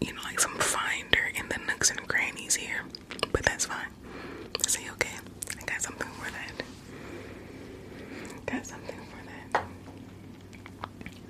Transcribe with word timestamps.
you 0.00 0.12
know, 0.12 0.20
like 0.24 0.40
some 0.40 0.54
finder 0.58 1.30
in 1.34 1.48
the 1.48 1.58
nooks 1.66 1.90
and 1.90 2.06
crannies 2.08 2.54
here, 2.54 2.82
but 3.32 3.42
that's 3.42 3.66
fine. 3.66 3.88
See, 4.66 4.88
okay, 4.92 5.16
I 5.60 5.64
got 5.64 5.80
something 5.82 6.08
for 6.08 6.30
that. 6.30 6.52
Got 8.46 8.66
something 8.66 8.96
for 9.10 9.52
that. 9.54 9.64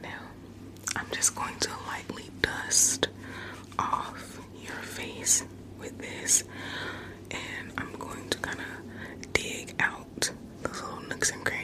Now, 0.02 0.20
I'm 0.96 1.06
just 1.12 1.34
going 1.36 1.56
to 1.60 1.70
lightly 1.86 2.30
dust 2.42 3.08
off 3.78 4.40
your 4.64 4.74
face 4.82 5.44
with 5.78 5.96
this, 5.98 6.44
and 7.30 7.72
I'm 7.78 7.92
going 7.98 8.28
to 8.30 8.38
kind 8.38 8.58
of 8.60 9.32
dig 9.32 9.74
out 9.80 10.30
those 10.62 10.82
little 10.82 11.02
nooks 11.08 11.30
and 11.30 11.44
crannies. 11.44 11.57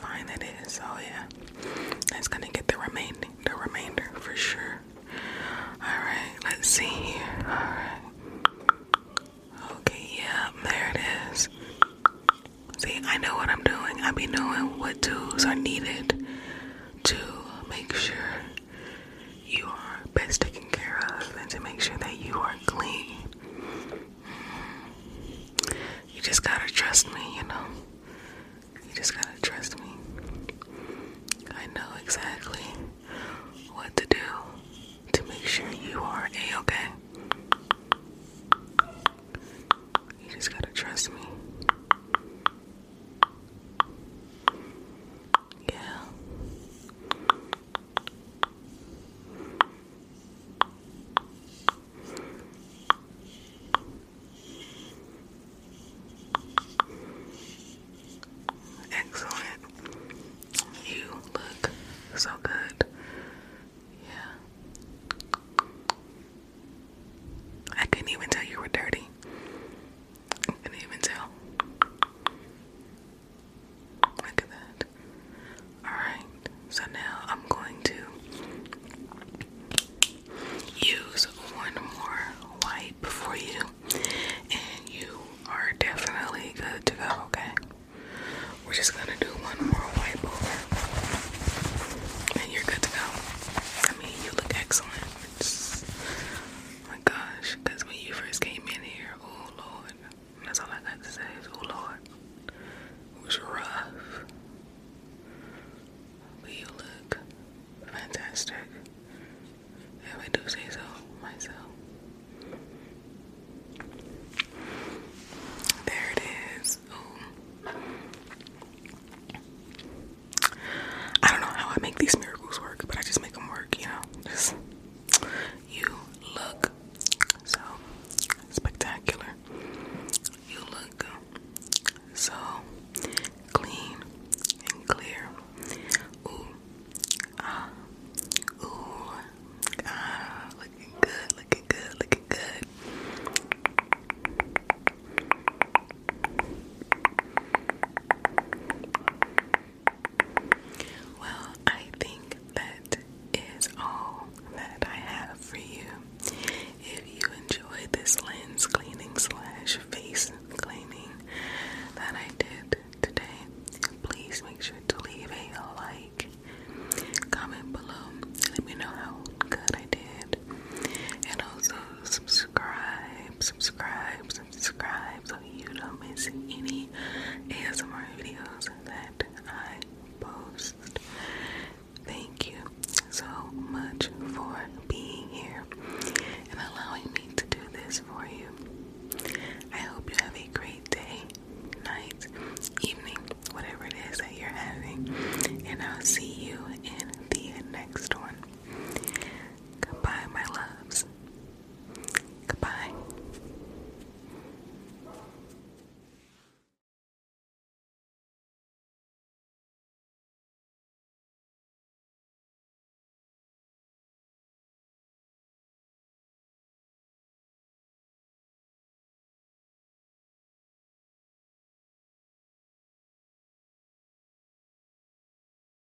terrifying 0.00 0.26
that 0.26 0.42
is. 0.66 0.80
oh 0.82 0.98
yeah, 1.02 1.24
that's 2.10 2.28
gonna 2.28 2.48
get 2.48 2.66
the 2.68 2.76
remainder, 2.78 3.28
the 3.44 3.54
remainder 3.54 4.10
for 4.14 4.34
sure. 4.36 4.80
All 5.82 5.88
right, 6.04 6.36
let's 6.44 6.68
see 6.68 6.84
here. 6.84 7.22
All 7.46 7.54
right. 7.54 8.00
Okay, 9.72 10.10
yeah, 10.18 10.50
there 10.64 10.92
it 10.94 11.00
is. 11.32 11.48
See, 12.78 13.00
I 13.04 13.18
know 13.18 13.34
what 13.36 13.48
I'm 13.48 13.62
doing. 13.62 14.00
I 14.02 14.12
be 14.12 14.26
knowing 14.26 14.78
what 14.78 15.02
tools 15.02 15.44
are 15.44 15.54
needed 15.54 16.26
to 17.04 17.16
make 17.68 17.94
sure 17.94 18.16
you 19.46 19.66
are 19.66 20.00
best 20.14 20.40
taken 20.42 20.68
care 20.70 20.98
of 21.18 21.36
and 21.38 21.50
to 21.50 21.60
make 21.60 21.80
sure 21.80 21.96
that 21.98 22.20
you 22.20 22.38
are 22.38 22.54
clean. 22.66 23.06
You 26.14 26.20
just 26.22 26.42
gotta 26.42 26.72
trust 26.72 27.12
me, 27.14 27.20
you 27.36 27.42
know. 27.44 27.64
You 28.88 28.94
just 28.94 29.14
gotta 29.14 29.29
exactly. 32.10 32.69